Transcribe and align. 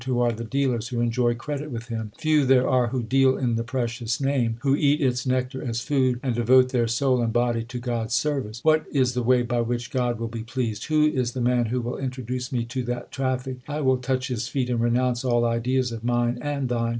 Who 0.07 0.19
are 0.19 0.31
the 0.31 0.43
dealers 0.43 0.87
who 0.87 0.99
enjoy 0.99 1.35
credit 1.35 1.69
with 1.69 1.89
Him? 1.89 2.11
Few 2.17 2.43
there 2.43 2.67
are 2.67 2.87
who 2.87 3.03
deal 3.03 3.37
in 3.37 3.55
the 3.55 3.63
precious 3.63 4.19
Name, 4.19 4.57
Who 4.61 4.75
eat 4.75 4.99
its 4.99 5.27
nectar 5.27 5.61
as 5.61 5.81
food, 5.81 6.19
And 6.23 6.33
devote 6.33 6.69
their 6.69 6.87
soul 6.87 7.21
and 7.21 7.31
body 7.31 7.63
to 7.65 7.77
God 7.77 8.07
s 8.07 8.15
service. 8.15 8.61
What 8.63 8.85
is 8.91 9.13
the 9.13 9.21
way 9.21 9.43
by 9.43 9.61
which 9.61 9.91
God 9.91 10.17
will 10.19 10.27
be 10.27 10.41
pleased? 10.41 10.85
Who 10.85 11.05
is 11.05 11.33
the 11.33 11.39
man 11.39 11.65
who 11.67 11.81
will 11.81 11.99
introduce 11.99 12.51
me 12.51 12.65
to 12.65 12.81
that 12.85 13.11
traffic? 13.11 13.57
I 13.67 13.81
will 13.81 13.97
touch 13.97 14.29
his 14.29 14.47
feet 14.47 14.71
and 14.71 14.81
renounce 14.81 15.23
all 15.23 15.45
ideas 15.45 15.91
of 15.91 16.03
mine 16.03 16.39
and 16.41 16.67
thine. 16.67 16.89